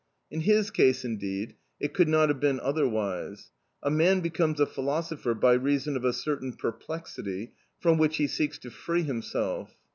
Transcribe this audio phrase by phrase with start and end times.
[0.31, 3.51] In his case, indeed, it could not have been otherwise.
[3.83, 8.57] A man becomes a philosopher by reason of a certain perplexity, from which he seeks
[8.57, 9.75] to free himself.